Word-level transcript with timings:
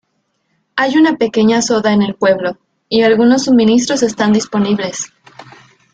Hay 0.77 0.97
una 0.97 1.15
pequeña 1.17 1.61
soda 1.61 1.93
en 1.93 2.01
el 2.01 2.15
pueblo 2.15 2.57
y 2.89 3.03
algunos 3.03 3.43
suministros 3.43 4.01
están 4.01 4.33
disponibles. 4.33 5.13